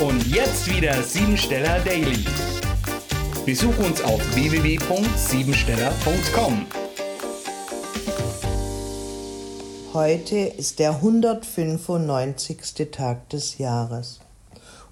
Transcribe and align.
Und 0.00 0.26
jetzt 0.26 0.68
wieder 0.68 1.00
Siebensteller 1.04 1.78
Daily. 1.84 2.24
Besuch 3.46 3.78
uns 3.78 4.02
auf 4.02 4.20
www.siebensteller.com. 4.34 6.66
Heute 9.92 10.36
ist 10.36 10.80
der 10.80 10.96
195. 10.96 12.90
Tag 12.90 13.28
des 13.28 13.58
Jahres. 13.58 14.18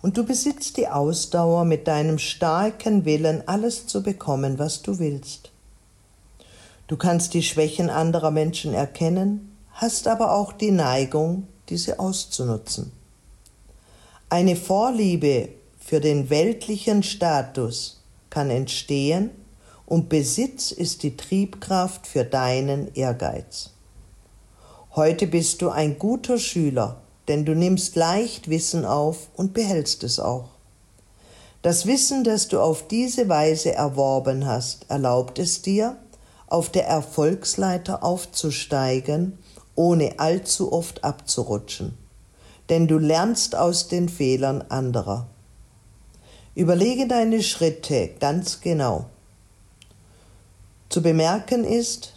Und 0.02 0.18
du 0.18 0.24
besitzt 0.24 0.76
die 0.76 0.86
Ausdauer, 0.86 1.64
mit 1.64 1.88
deinem 1.88 2.18
starken 2.18 3.04
Willen 3.04 3.42
alles 3.48 3.88
zu 3.88 4.04
bekommen, 4.04 4.60
was 4.60 4.82
du 4.82 5.00
willst. 5.00 5.50
Du 6.86 6.96
kannst 6.96 7.34
die 7.34 7.42
Schwächen 7.42 7.90
anderer 7.90 8.30
Menschen 8.30 8.72
erkennen, 8.72 9.56
hast 9.72 10.06
aber 10.06 10.32
auch 10.32 10.52
die 10.52 10.70
Neigung, 10.70 11.48
diese 11.70 11.98
auszunutzen. 11.98 13.01
Eine 14.32 14.56
Vorliebe 14.56 15.50
für 15.78 16.00
den 16.00 16.30
weltlichen 16.30 17.02
Status 17.02 18.00
kann 18.30 18.48
entstehen 18.48 19.28
und 19.84 20.08
Besitz 20.08 20.72
ist 20.72 21.02
die 21.02 21.18
Triebkraft 21.18 22.06
für 22.06 22.24
deinen 22.24 22.94
Ehrgeiz. 22.94 23.72
Heute 24.96 25.26
bist 25.26 25.60
du 25.60 25.68
ein 25.68 25.98
guter 25.98 26.38
Schüler, 26.38 27.02
denn 27.28 27.44
du 27.44 27.54
nimmst 27.54 27.94
leicht 27.94 28.48
Wissen 28.48 28.86
auf 28.86 29.28
und 29.34 29.52
behältst 29.52 30.02
es 30.02 30.18
auch. 30.18 30.48
Das 31.60 31.84
Wissen, 31.84 32.24
das 32.24 32.48
du 32.48 32.58
auf 32.58 32.88
diese 32.88 33.28
Weise 33.28 33.74
erworben 33.74 34.46
hast, 34.46 34.86
erlaubt 34.88 35.38
es 35.38 35.60
dir, 35.60 35.98
auf 36.46 36.70
der 36.70 36.86
Erfolgsleiter 36.86 38.02
aufzusteigen, 38.02 39.36
ohne 39.74 40.18
allzu 40.18 40.72
oft 40.72 41.04
abzurutschen 41.04 41.98
denn 42.72 42.86
du 42.86 42.96
lernst 42.96 43.54
aus 43.54 43.88
den 43.88 44.08
Fehlern 44.08 44.64
anderer. 44.70 45.26
Überlege 46.54 47.06
deine 47.06 47.42
Schritte 47.42 48.08
ganz 48.18 48.62
genau. 48.62 49.10
Zu 50.88 51.02
bemerken 51.02 51.64
ist, 51.64 52.14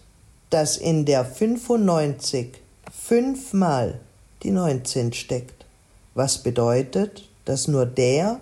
dass 0.51 0.77
in 0.77 1.03
der 1.03 1.25
95 1.25 2.61
fünfmal 2.89 3.99
die 4.43 4.51
19 4.51 5.11
steckt, 5.11 5.65
was 6.13 6.37
bedeutet, 6.37 7.27
dass 7.43 7.67
nur 7.67 7.85
der, 7.85 8.39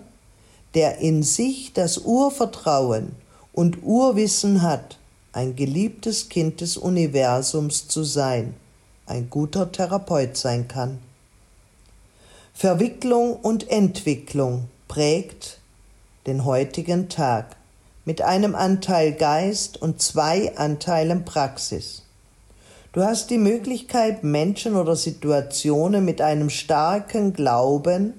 der 0.74 0.98
in 0.98 1.24
sich 1.24 1.72
das 1.72 1.98
Urvertrauen 1.98 3.16
und 3.52 3.82
Urwissen 3.82 4.62
hat, 4.62 4.98
ein 5.32 5.56
geliebtes 5.56 6.28
Kind 6.28 6.60
des 6.60 6.76
Universums 6.76 7.88
zu 7.88 8.04
sein, 8.04 8.54
ein 9.04 9.28
guter 9.30 9.72
Therapeut 9.72 10.36
sein 10.36 10.68
kann. 10.68 11.00
Verwicklung 12.56 13.34
und 13.34 13.68
Entwicklung 13.68 14.68
prägt 14.86 15.58
den 16.28 16.44
heutigen 16.44 17.08
Tag 17.08 17.56
mit 18.04 18.22
einem 18.22 18.54
Anteil 18.54 19.12
Geist 19.12 19.82
und 19.82 20.00
zwei 20.00 20.56
Anteilen 20.56 21.24
Praxis. 21.24 22.04
Du 22.92 23.02
hast 23.02 23.30
die 23.30 23.38
Möglichkeit, 23.38 24.22
Menschen 24.22 24.76
oder 24.76 24.94
Situationen 24.94 26.04
mit 26.04 26.20
einem 26.20 26.48
starken 26.48 27.32
Glauben 27.32 28.14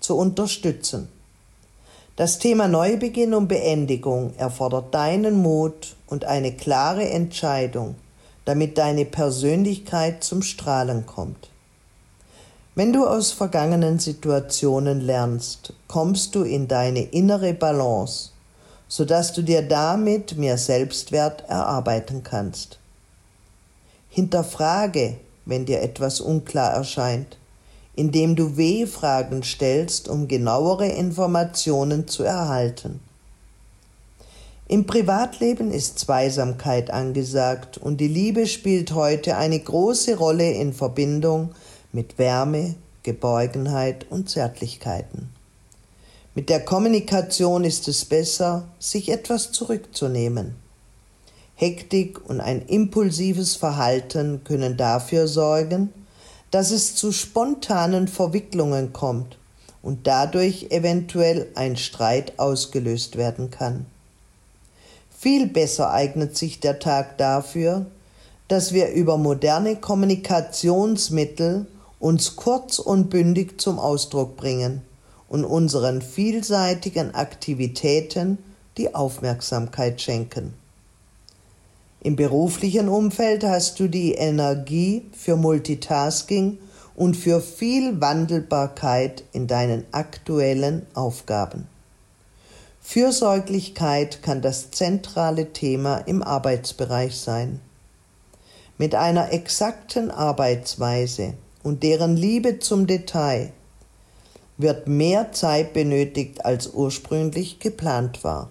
zu 0.00 0.16
unterstützen. 0.16 1.08
Das 2.16 2.38
Thema 2.38 2.66
Neubeginn 2.66 3.34
und 3.34 3.48
Beendigung 3.48 4.32
erfordert 4.38 4.94
deinen 4.94 5.42
Mut 5.42 5.96
und 6.06 6.24
eine 6.24 6.52
klare 6.52 7.10
Entscheidung, 7.10 7.94
damit 8.46 8.78
deine 8.78 9.04
Persönlichkeit 9.04 10.24
zum 10.24 10.40
Strahlen 10.40 11.04
kommt. 11.04 11.49
Wenn 12.76 12.92
du 12.92 13.04
aus 13.04 13.32
vergangenen 13.32 13.98
Situationen 13.98 15.00
lernst, 15.00 15.72
kommst 15.88 16.36
du 16.36 16.42
in 16.42 16.68
deine 16.68 17.02
innere 17.02 17.52
Balance, 17.52 18.30
sodass 18.86 19.32
du 19.32 19.42
dir 19.42 19.62
damit 19.62 20.36
mehr 20.36 20.56
Selbstwert 20.56 21.42
erarbeiten 21.48 22.22
kannst. 22.22 22.78
Hinterfrage, 24.08 25.16
wenn 25.46 25.66
dir 25.66 25.82
etwas 25.82 26.20
unklar 26.20 26.72
erscheint, 26.72 27.38
indem 27.96 28.36
du 28.36 28.56
W-Fragen 28.56 29.42
stellst, 29.42 30.08
um 30.08 30.28
genauere 30.28 30.86
Informationen 30.86 32.06
zu 32.06 32.22
erhalten. 32.22 33.00
Im 34.68 34.86
Privatleben 34.86 35.72
ist 35.72 35.98
Zweisamkeit 35.98 36.92
angesagt 36.92 37.78
und 37.78 37.96
die 37.96 38.06
Liebe 38.06 38.46
spielt 38.46 38.92
heute 38.92 39.36
eine 39.36 39.58
große 39.58 40.16
Rolle 40.16 40.52
in 40.52 40.72
Verbindung 40.72 41.50
mit 41.92 42.18
Wärme, 42.18 42.74
Geborgenheit 43.02 44.06
und 44.10 44.28
Zärtlichkeiten. 44.30 45.30
Mit 46.34 46.48
der 46.48 46.64
Kommunikation 46.64 47.64
ist 47.64 47.88
es 47.88 48.04
besser, 48.04 48.68
sich 48.78 49.10
etwas 49.10 49.52
zurückzunehmen. 49.52 50.54
Hektik 51.56 52.28
und 52.28 52.40
ein 52.40 52.62
impulsives 52.62 53.56
Verhalten 53.56 54.42
können 54.44 54.76
dafür 54.76 55.28
sorgen, 55.28 55.92
dass 56.50 56.70
es 56.70 56.94
zu 56.94 57.12
spontanen 57.12 58.08
Verwicklungen 58.08 58.92
kommt 58.92 59.38
und 59.82 60.06
dadurch 60.06 60.68
eventuell 60.70 61.48
ein 61.54 61.76
Streit 61.76 62.38
ausgelöst 62.38 63.16
werden 63.16 63.50
kann. 63.50 63.86
Viel 65.18 65.46
besser 65.48 65.90
eignet 65.92 66.36
sich 66.36 66.60
der 66.60 66.78
Tag 66.78 67.18
dafür, 67.18 67.86
dass 68.48 68.72
wir 68.72 68.88
über 68.92 69.18
moderne 69.18 69.76
Kommunikationsmittel 69.76 71.66
uns 72.00 72.34
kurz 72.34 72.78
und 72.80 73.10
bündig 73.10 73.60
zum 73.60 73.78
Ausdruck 73.78 74.36
bringen 74.36 74.82
und 75.28 75.44
unseren 75.44 76.02
vielseitigen 76.02 77.14
Aktivitäten 77.14 78.38
die 78.78 78.94
Aufmerksamkeit 78.94 80.00
schenken. 80.00 80.54
Im 82.02 82.16
beruflichen 82.16 82.88
Umfeld 82.88 83.44
hast 83.44 83.78
du 83.78 83.86
die 83.86 84.14
Energie 84.14 85.04
für 85.12 85.36
Multitasking 85.36 86.58
und 86.96 87.14
für 87.14 87.42
viel 87.42 88.00
Wandelbarkeit 88.00 89.22
in 89.32 89.46
deinen 89.46 89.84
aktuellen 89.92 90.86
Aufgaben. 90.94 91.68
Fürsorglichkeit 92.80 94.22
kann 94.22 94.40
das 94.40 94.70
zentrale 94.70 95.52
Thema 95.52 95.98
im 95.98 96.22
Arbeitsbereich 96.22 97.20
sein. 97.20 97.60
Mit 98.78 98.94
einer 98.94 99.32
exakten 99.32 100.10
Arbeitsweise 100.10 101.34
und 101.62 101.82
deren 101.82 102.16
Liebe 102.16 102.58
zum 102.58 102.86
Detail 102.86 103.52
wird 104.58 104.88
mehr 104.88 105.32
Zeit 105.32 105.72
benötigt, 105.72 106.44
als 106.44 106.68
ursprünglich 106.68 107.60
geplant 107.60 108.24
war. 108.24 108.50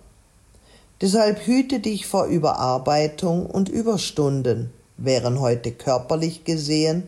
Deshalb 1.02 1.46
hüte 1.46 1.80
dich 1.80 2.08
vor 2.08 2.26
Überarbeitung 2.26 3.46
und 3.46 3.70
Überstunden, 3.70 4.72
wären 4.98 5.40
heute 5.40 5.72
körperlich 5.72 6.44
gesehen 6.44 7.04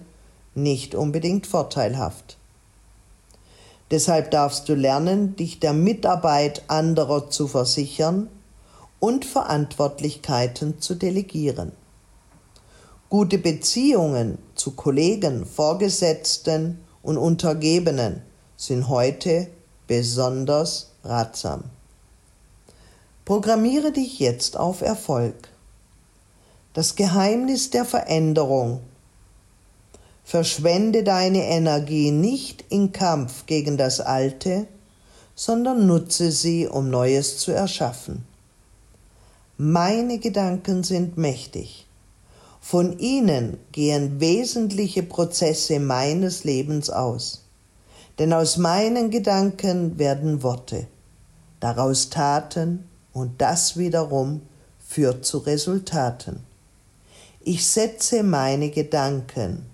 nicht 0.56 0.96
unbedingt 0.96 1.48
vorteilhaft. 1.48 2.38
Deshalb 3.90 4.32
darfst 4.32 4.70
du 4.70 4.76
lernen, 4.76 5.36
dich 5.36 5.60
der 5.60 5.74
Mitarbeit 5.74 6.64
anderer 6.68 7.30
zu 7.30 7.48
versichern 7.48 8.30
und 9.00 9.26
Verantwortlichkeiten 9.26 10.80
zu 10.80 10.96
delegieren. 10.96 11.74
Gute 13.12 13.40
Beziehungen 13.40 14.38
zu 14.56 14.72
Kollegen, 14.72 15.46
Vorgesetzten 15.46 16.80
und 17.04 17.18
Untergebenen 17.18 18.22
sind 18.56 18.88
heute 18.88 19.48
besonders 19.86 20.92
ratsam. 21.04 21.66
Programmiere 23.26 23.92
dich 23.92 24.20
jetzt 24.20 24.56
auf 24.56 24.80
Erfolg. 24.80 25.50
Das 26.72 26.96
Geheimnis 26.96 27.70
der 27.70 27.84
Veränderung. 27.84 28.80
Verschwende 30.24 31.04
deine 31.04 31.44
Energie 31.48 32.12
nicht 32.12 32.64
in 32.70 32.94
Kampf 32.94 33.46
gegen 33.46 33.76
das 33.76 34.00
Alte, 34.00 34.68
sondern 35.36 35.86
nutze 35.86 36.32
sie, 36.32 36.66
um 36.66 36.90
Neues 36.90 37.40
zu 37.40 37.52
erschaffen. 37.52 38.24
Meine 39.58 40.18
Gedanken 40.18 40.86
sind 40.86 41.18
mächtig. 41.18 41.88
Von 42.62 43.00
ihnen 43.00 43.58
gehen 43.72 44.20
wesentliche 44.22 45.04
Prozesse 45.04 45.80
meines 45.80 46.46
Lebens 46.46 46.90
aus. 46.90 47.44
Denn 48.20 48.32
aus 48.32 48.58
meinen 48.58 49.10
Gedanken 49.10 49.98
werden 50.00 50.44
Worte, 50.44 50.88
daraus 51.60 52.10
Taten 52.10 52.86
und 53.14 53.42
das 53.42 53.78
wiederum 53.78 54.42
führt 54.80 55.26
zu 55.26 55.40
Resultaten. 55.40 56.44
Ich 57.42 57.68
setze 57.68 58.24
meine 58.24 58.70
Gedanken 58.70 59.66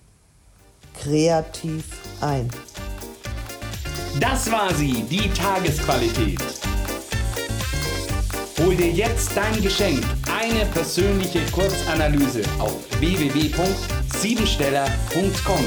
kreativ 0.94 1.86
ein. 2.22 2.50
Das 4.20 4.50
war 4.52 4.74
sie, 4.74 5.04
die 5.04 5.30
Tagesqualität. 5.30 6.40
Hol 8.60 8.76
dir 8.76 8.92
jetzt 8.92 9.32
dein 9.36 9.62
Geschenk, 9.62 10.04
eine 10.38 10.66
persönliche 10.68 11.42
Kurzanalyse 11.52 12.44
auf 12.60 12.76
www.siebensteller.com. 13.00 15.66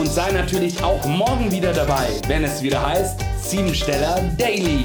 Und 0.00 0.06
sei 0.06 0.32
natürlich 0.32 0.82
auch 0.82 1.04
morgen 1.06 1.52
wieder 1.52 1.72
dabei, 1.72 2.08
wenn 2.26 2.44
es 2.44 2.62
wieder 2.62 2.86
heißt 2.86 3.20
Siebensteller 3.42 4.20
Daily. 4.38 4.84